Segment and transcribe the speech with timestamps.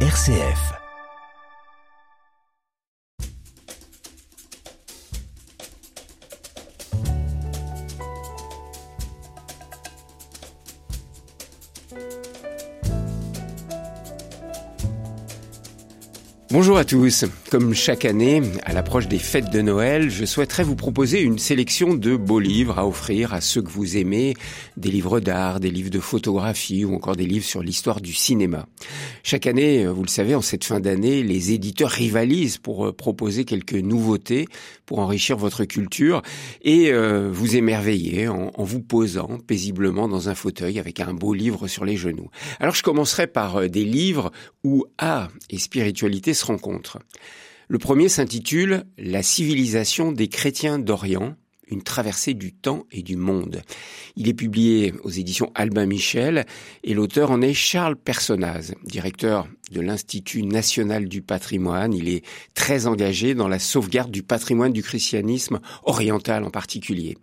[0.00, 0.85] RCF.
[16.56, 17.26] Bonjour à tous.
[17.50, 21.92] Comme chaque année, à l'approche des fêtes de Noël, je souhaiterais vous proposer une sélection
[21.92, 24.32] de beaux livres à offrir à ceux que vous aimez,
[24.78, 28.68] des livres d'art, des livres de photographie ou encore des livres sur l'histoire du cinéma.
[29.22, 33.44] Chaque année, vous le savez, en cette fin d'année, les éditeurs rivalisent pour euh, proposer
[33.44, 34.46] quelques nouveautés
[34.86, 36.22] pour enrichir votre culture
[36.62, 41.66] et euh, vous émerveiller en, vous posant paisiblement dans un fauteuil avec un beau livre
[41.66, 42.30] sur les genoux.
[42.60, 44.30] Alors je commencerai par euh, des livres
[44.64, 46.98] où art et spiritualité rencontrent.
[47.68, 51.36] Le premier s'intitule La civilisation des chrétiens d'Orient
[51.68, 53.62] une traversée du temps et du monde.
[54.16, 56.46] Il est publié aux éditions Albin Michel
[56.84, 61.92] et l'auteur en est Charles Personnaz, directeur de l'Institut national du patrimoine.
[61.92, 67.16] Il est très engagé dans la sauvegarde du patrimoine du christianisme oriental en particulier.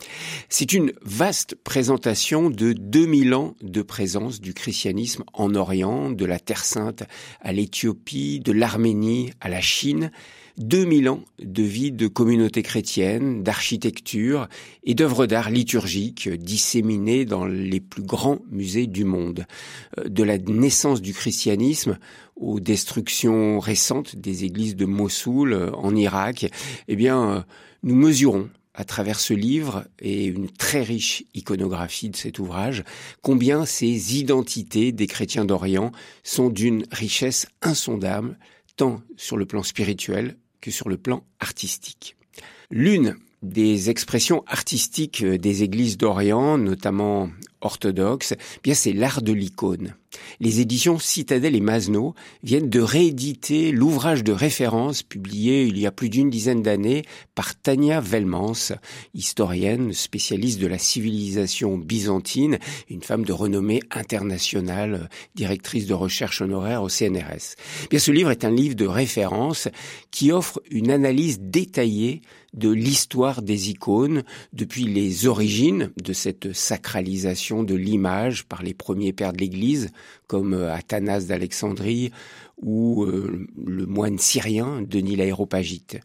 [0.50, 6.40] C'est une vaste présentation de 2000 ans de présence du christianisme en Orient, de la
[6.40, 7.04] Terre Sainte
[7.42, 10.12] à l'Éthiopie, de l'Arménie à la Chine
[10.58, 14.48] 2000 ans de vie de communauté chrétienne, d'architecture
[14.84, 19.46] et d'œuvres d'art liturgiques disséminées dans les plus grands musées du monde.
[19.98, 21.98] Euh, de la naissance du christianisme
[22.36, 26.52] aux destructions récentes des églises de Mossoul euh, en Irak,
[26.88, 27.42] eh bien, euh,
[27.84, 32.84] nous mesurons à travers ce livre et une très riche iconographie de cet ouvrage,
[33.22, 35.92] combien ces identités des chrétiens d'Orient
[36.24, 38.38] sont d'une richesse insondable,
[38.76, 42.16] tant sur le plan spirituel que sur le plan artistique.
[42.72, 47.30] L'une des expressions artistiques des églises d'Orient, notamment
[47.64, 49.96] orthodoxes, eh bien c'est l'art de l'icône.
[50.40, 55.92] Les éditions Citadel et Masno viennent de rééditer l'ouvrage de référence publié il y a
[55.92, 57.04] plus d'une dizaine d'années
[57.36, 58.74] par Tania Velmans,
[59.14, 66.84] historienne spécialiste de la civilisation byzantine, une femme de renommée internationale, directrice de recherche honoraire
[66.84, 67.56] au CNRS.
[67.86, 69.68] Eh bien ce livre est un livre de référence
[70.12, 72.22] qui offre une analyse détaillée
[72.54, 79.14] de l'histoire des icônes depuis les origines de cette sacralisation de l'image par les premiers
[79.14, 79.90] pères de l'Église,
[80.28, 82.12] comme euh, Athanas d'Alexandrie
[82.64, 86.00] ou euh, le moine syrien Denis l'Aéropagite.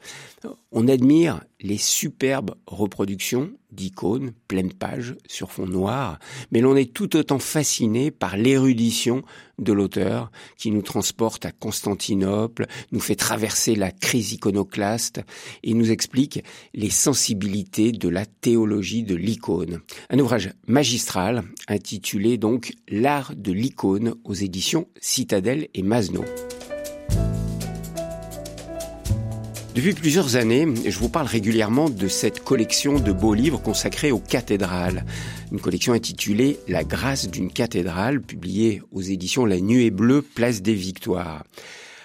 [0.70, 6.18] On admire les superbes reproductions d'icônes pleine page sur fond noir,
[6.50, 9.22] mais l'on est tout autant fasciné par l'érudition
[9.58, 15.20] de l'auteur qui nous transporte à Constantinople, nous fait traverser la crise iconoclaste
[15.62, 16.44] et nous explique
[16.74, 19.80] les sensibilités de la théologie de l'icône.
[20.10, 26.24] Un ouvrage magistral intitulé donc L'art de l'icône aux éditions Citadel et Masno.
[29.78, 34.18] Depuis plusieurs années, je vous parle régulièrement de cette collection de beaux livres consacrés aux
[34.18, 35.04] cathédrales.
[35.52, 40.74] Une collection intitulée La grâce d'une cathédrale, publiée aux éditions La Nuée Bleue, Place des
[40.74, 41.44] Victoires.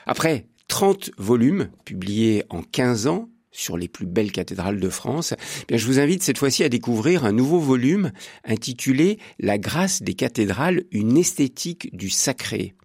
[0.05, 5.33] Après 30 volumes publiés en 15 ans, sur les plus belles cathédrales de France,
[5.67, 8.11] eh je vous invite cette fois-ci à découvrir un nouveau volume
[8.45, 12.75] intitulé La grâce des cathédrales, une esthétique du sacré.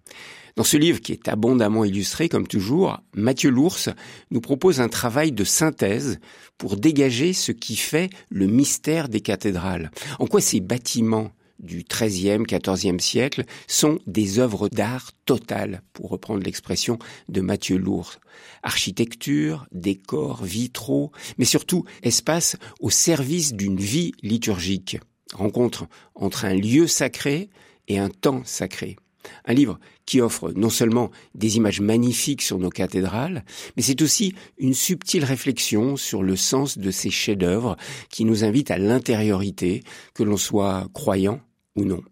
[0.59, 3.91] Dans ce livre qui est abondamment illustré, comme toujours, Mathieu Lours
[4.33, 6.19] nous propose un travail de synthèse
[6.59, 9.93] pour dégager ce qui fait le mystère des cathédrales.
[10.19, 11.31] En quoi ces bâtiments
[11.61, 16.99] du XIIIe, XIVe siècle sont des œuvres d'art totales, pour reprendre l'expression
[17.29, 18.19] de Mathieu Lours.
[18.65, 24.99] Architecture, décors, vitraux, mais surtout espace au service d'une vie liturgique.
[25.35, 25.87] Rencontre
[26.17, 27.49] entre un lieu sacré
[27.87, 28.97] et un temps sacré.
[29.45, 33.45] Un livre qui offre non seulement des images magnifiques sur nos cathédrales,
[33.77, 37.77] mais c'est aussi une subtile réflexion sur le sens de ces chefs-d'œuvre
[38.11, 39.83] qui nous invitent à l'intériorité,
[40.15, 41.41] que l'on soit croyant
[41.77, 42.03] ou non.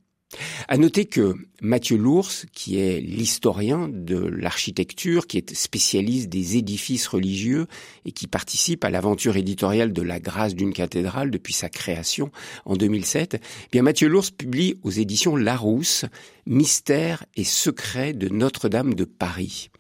[0.69, 7.07] À noter que Mathieu Lours, qui est l'historien de l'architecture, qui est spécialiste des édifices
[7.07, 7.67] religieux
[8.05, 12.33] et qui participe à l'aventure éditoriale de la grâce d'une cathédrale depuis sa création
[12.65, 16.05] en 2007, eh bien Mathieu Lours publie aux éditions Larousse
[16.47, 19.71] Mystère et secret de Notre-Dame de Paris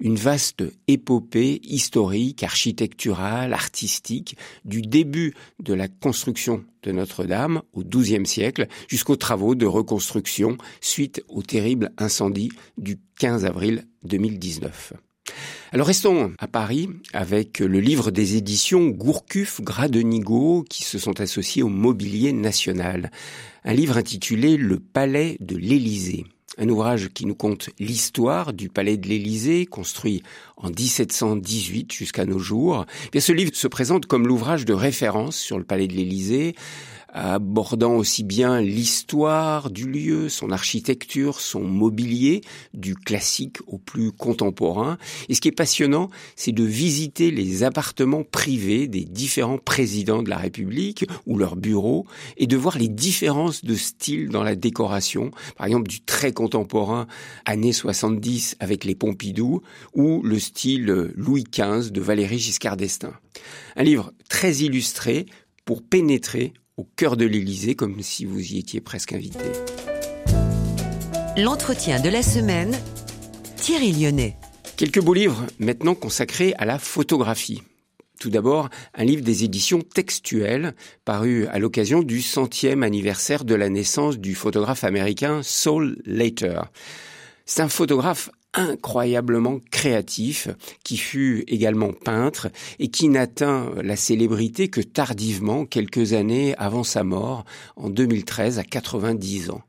[0.00, 8.26] une vaste épopée historique, architecturale, artistique, du début de la construction de Notre-Dame au XIIe
[8.26, 14.94] siècle jusqu'aux travaux de reconstruction suite au terrible incendie du 15 avril 2019.
[15.72, 21.62] Alors restons à Paris avec le livre des éditions Gourcuff Gradenigo qui se sont associés
[21.62, 23.10] au mobilier national.
[23.64, 26.26] Un livre intitulé Le Palais de l'Élysée.
[26.58, 30.22] Un ouvrage qui nous conte l'histoire du palais de l'Élysée, construit
[30.56, 32.86] en 1718 jusqu'à nos jours.
[33.12, 36.54] Et ce livre se présente comme l'ouvrage de référence sur le palais de l'Élysée,
[37.14, 42.42] abordant aussi bien l'histoire du lieu, son architecture, son mobilier,
[42.74, 44.98] du classique au plus contemporain.
[45.28, 50.30] Et ce qui est passionnant, c'est de visiter les appartements privés des différents présidents de
[50.30, 52.04] la République ou leurs bureaux
[52.36, 55.30] et de voir les différences de style dans la décoration.
[55.56, 57.06] Par exemple, du très contemporain
[57.44, 59.62] années 70 avec les Pompidou
[59.94, 63.14] ou le style Louis XV de Valéry Giscard d'Estaing.
[63.76, 65.26] Un livre très illustré
[65.64, 69.44] pour pénétrer au cœur de l'Élysée, comme si vous y étiez presque invité.
[71.36, 72.76] L'entretien de la semaine,
[73.56, 74.36] Thierry Lyonnais.
[74.76, 77.62] Quelques beaux livres maintenant consacrés à la photographie.
[78.20, 80.74] Tout d'abord, un livre des éditions textuelles,
[81.04, 86.60] paru à l'occasion du centième anniversaire de la naissance du photographe américain Saul Leiter.
[87.44, 90.48] C'est un photographe incroyablement créatif,
[90.82, 92.48] qui fut également peintre
[92.78, 97.44] et qui n'atteint la célébrité que tardivement, quelques années avant sa mort,
[97.76, 99.62] en 2013, à 90 ans.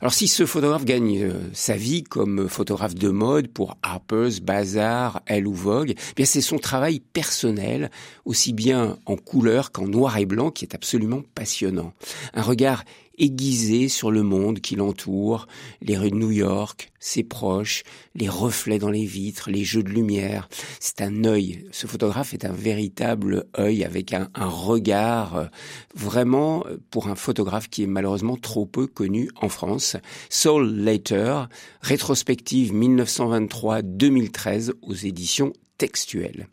[0.00, 5.22] Alors si ce photographe gagne euh, sa vie comme photographe de mode pour Harper's, Bazaar,
[5.26, 7.90] Elle ou Vogue, eh bien c'est son travail personnel,
[8.24, 11.92] aussi bien en couleur qu'en noir et blanc, qui est absolument passionnant.
[12.32, 12.84] Un regard
[13.18, 15.46] aiguisé sur le monde qui l'entoure,
[15.82, 17.82] les rues de New York, ses proches,
[18.14, 20.48] les reflets dans les vitres, les jeux de lumière.
[20.80, 21.64] C'est un œil.
[21.70, 25.46] Ce photographe est un véritable œil avec un, regard euh,
[25.94, 29.96] vraiment euh, pour un photographe qui est malheureusement trop peu connu en France.
[30.30, 31.48] Soul Later,
[31.80, 36.48] rétrospective 1923-2013 aux éditions textuelles.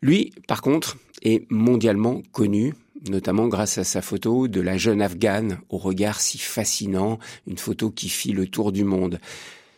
[0.00, 2.74] Lui, par contre, est mondialement connu
[3.08, 7.90] notamment grâce à sa photo de la jeune afghane au regard si fascinant, une photo
[7.90, 9.18] qui fit le tour du monde.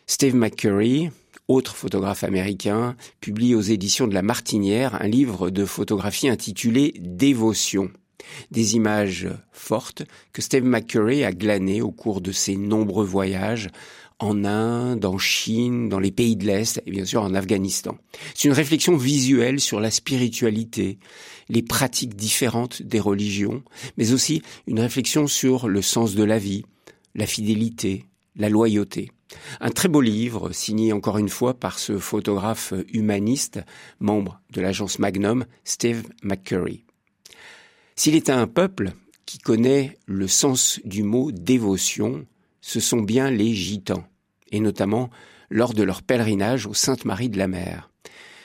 [0.06, 1.10] Steve McCurry,
[1.48, 7.90] autre photographe américain, publie aux éditions de La Martinière un livre de photographie intitulé Dévotion.
[8.50, 13.68] Des images fortes que Steve McCurry a glanées au cours de ses nombreux voyages
[14.19, 17.96] en Inde, en Chine, dans les pays de l'Est et bien sûr en Afghanistan.
[18.34, 20.99] C'est une réflexion visuelle sur la spiritualité,
[21.49, 23.62] les pratiques différentes des religions,
[23.96, 26.64] mais aussi une réflexion sur le sens de la vie,
[27.14, 28.06] la fidélité,
[28.37, 29.11] la loyauté.
[29.61, 33.60] Un très beau livre, signé encore une fois par ce photographe humaniste,
[33.99, 36.84] membre de l'agence Magnum, Steve McCurry.
[37.96, 38.93] S'il est un peuple
[39.26, 42.26] qui connaît le sens du mot dévotion,
[42.66, 44.05] ce sont bien les gitans,
[44.50, 45.11] et notamment
[45.50, 47.90] lors de leur pèlerinage au Sainte-Marie de la Mer.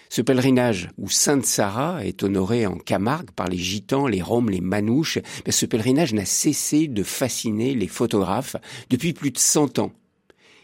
[0.10, 4.60] Ce pèlerinage où Sainte Sarah est honorée en Camargue par les gitans, les roms, les
[4.60, 8.58] manouches, mais ce pèlerinage n'a cessé de fasciner les photographes
[8.90, 9.94] depuis plus de cent ans.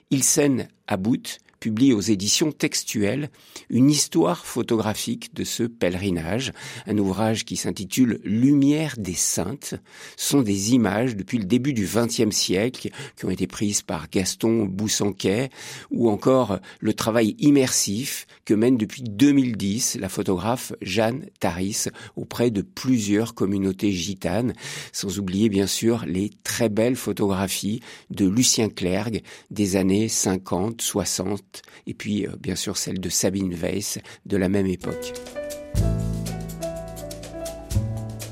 [0.09, 3.31] Il scène à bout publie aux éditions textuelles
[3.71, 6.51] une histoire photographique de ce pèlerinage,
[6.85, 9.73] un ouvrage qui s'intitule Lumière des saintes.
[10.15, 14.65] Sont des images depuis le début du XXe siècle qui ont été prises par Gaston
[14.65, 15.49] Boussanquet
[15.89, 21.85] ou encore le travail immersif que mène depuis 2010 la photographe Jeanne Taris
[22.15, 24.53] auprès de plusieurs communautés gitanes,
[24.91, 27.79] sans oublier bien sûr les très belles photographies
[28.11, 31.54] de Lucien Clergue des années 50, 60
[31.87, 35.13] et puis euh, bien sûr celle de Sabine Weiss de la même époque.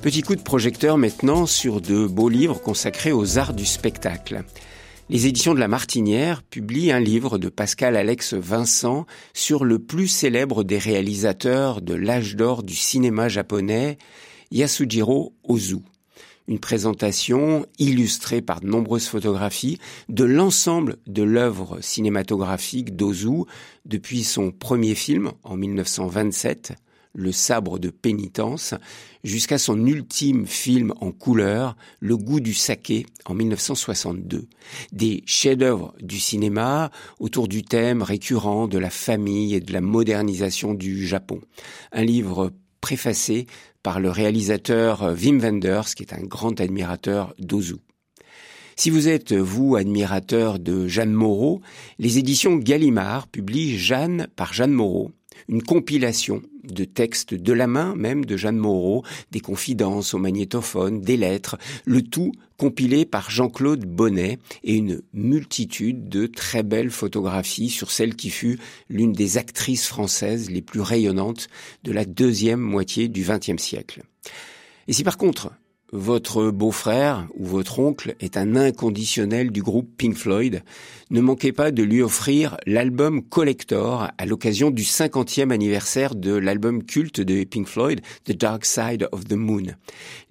[0.02, 4.44] Petit coup de projecteur maintenant sur de beaux livres consacrés aux arts du spectacle.
[5.10, 10.08] Les éditions de la Martinière publient un livre de Pascal Alex Vincent sur le plus
[10.08, 13.98] célèbre des réalisateurs de l'âge d'or du cinéma japonais,
[14.52, 15.78] Yasujiro Ozu
[16.48, 23.44] une présentation illustrée par de nombreuses photographies de l'ensemble de l'œuvre cinématographique d'Ozu
[23.86, 26.74] depuis son premier film en 1927,
[27.16, 28.74] Le sabre de pénitence,
[29.24, 34.48] jusqu'à son ultime film en couleur, Le goût du saké en 1962.
[34.92, 40.74] Des chefs-d'œuvre du cinéma autour du thème récurrent de la famille et de la modernisation
[40.74, 41.40] du Japon.
[41.92, 42.52] Un livre
[42.84, 43.48] préfacé
[43.82, 47.78] par le réalisateur euh, Wim Wenders, qui est un grand admirateur d'Ozu.
[48.76, 51.62] Si vous êtes, vous, admirateur de Jeanne Moreau,
[51.98, 55.12] les éditions Gallimard publient Jeanne par Jeanne Moreau,
[55.48, 61.02] une compilation de textes de la main même de Jeanne Moreau, des confidences au magnétophone,
[61.02, 67.70] des lettres, le tout compilé par Jean-Claude Bonnet et une multitude de très belles photographies
[67.70, 71.48] sur celle qui fut l'une des actrices françaises les plus rayonnantes
[71.84, 74.04] de la deuxième moitié du XXe siècle.
[74.88, 75.52] Et si par contre
[75.94, 80.64] votre beau-frère ou votre oncle est un inconditionnel du groupe Pink Floyd,
[81.12, 86.84] ne manquez pas de lui offrir l'album Collector à l'occasion du 50e anniversaire de l'album
[86.84, 89.76] culte de Pink Floyd, The Dark Side of the Moon.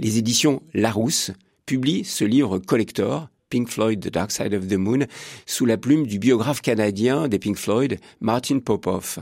[0.00, 1.30] Les éditions Larousse
[1.64, 5.00] publient ce livre Collector Pink Floyd, The Dark Side of the Moon,
[5.44, 9.18] sous la plume du biographe canadien des Pink Floyd, Martin Popoff.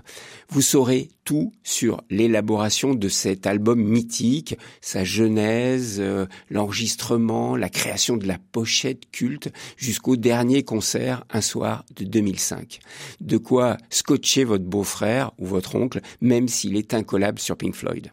[0.50, 8.16] Vous saurez tout sur l'élaboration de cet album mythique, sa genèse, euh, l'enregistrement, la création
[8.16, 12.78] de la pochette culte, jusqu'au dernier concert un soir de 2005.
[13.20, 18.12] De quoi scotcher votre beau-frère ou votre oncle, même s'il est incollable sur Pink Floyd.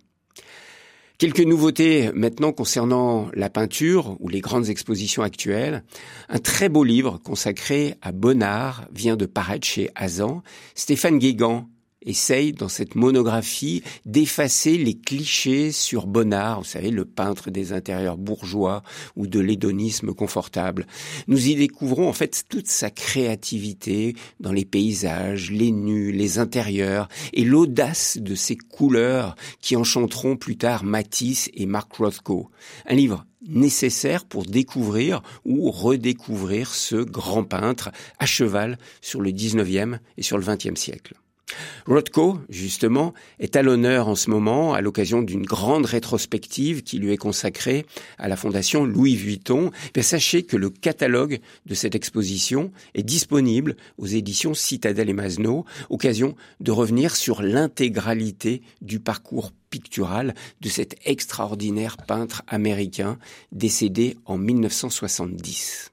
[1.17, 5.83] Quelques nouveautés maintenant concernant la peinture ou les grandes expositions actuelles.
[6.29, 10.43] Un très beau livre consacré à Bonnard vient de paraître chez Azan.
[10.75, 11.67] Stéphane Guégan
[12.01, 18.17] essaye dans cette monographie d'effacer les clichés sur Bonnard, vous savez, le peintre des intérieurs
[18.17, 18.83] bourgeois
[19.15, 20.87] ou de l'hédonisme confortable.
[21.27, 27.07] Nous y découvrons en fait toute sa créativité dans les paysages, les nus, les intérieurs
[27.33, 32.49] et l'audace de ses couleurs qui enchanteront plus tard Matisse et Mark Rothko.
[32.85, 39.99] Un livre nécessaire pour découvrir ou redécouvrir ce grand peintre à cheval sur le 19e
[40.17, 41.15] et sur le 20e siècle.
[41.85, 47.13] Rothko, justement, est à l'honneur en ce moment à l'occasion d'une grande rétrospective qui lui
[47.13, 47.85] est consacrée
[48.17, 49.71] à la Fondation Louis Vuitton.
[49.95, 55.65] Mais sachez que le catalogue de cette exposition est disponible aux éditions Citadel et Masno,
[55.89, 63.17] occasion de revenir sur l'intégralité du parcours pictural de cet extraordinaire peintre américain
[63.51, 65.91] décédé en 1970.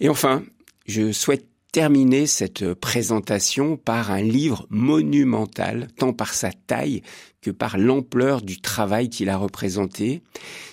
[0.00, 0.44] Et enfin,
[0.86, 7.02] je souhaite terminer cette présentation par un livre monumental, tant par sa taille
[7.42, 10.22] que par l'ampleur du travail qu'il a représenté.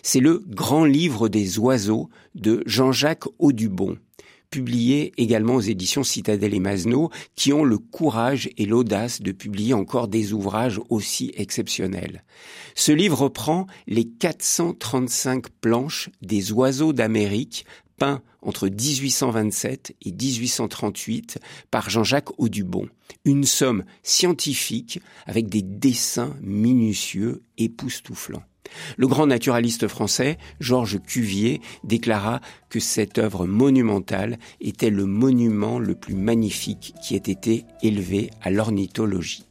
[0.03, 3.97] C'est le Grand Livre des oiseaux de Jean-Jacques Audubon
[4.55, 9.73] publié également aux éditions Citadel et Masno, qui ont le courage et l'audace de publier
[9.73, 12.23] encore des ouvrages aussi exceptionnels.
[12.73, 17.65] Ce livre reprend les 435 planches des oiseaux d'Amérique
[17.97, 21.39] peint entre 1827 et 1838
[21.71, 22.87] par Jean-Jacques Audubon.
[23.23, 28.43] Une somme scientifique avec des dessins minutieux époustouflants.
[28.97, 35.95] Le grand naturaliste français, Georges Cuvier, déclara que cette œuvre monumentale était le monument le
[35.95, 39.45] plus magnifique qui ait été élevé à l'ornithologie.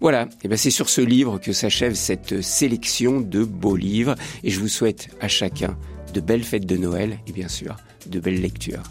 [0.00, 4.14] Voilà, et ben c'est sur ce livre que s'achève cette sélection de beaux livres
[4.44, 5.76] et je vous souhaite à chacun
[6.12, 8.84] de belles fêtes de Noël et bien sûr de belles lectures.